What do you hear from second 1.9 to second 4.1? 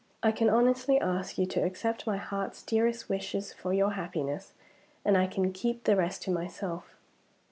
my heart's dearest wishes for your